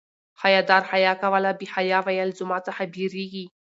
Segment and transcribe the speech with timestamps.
[0.41, 3.45] حیا دار حیا کوله بې حیا ویل زما څخه بيریږي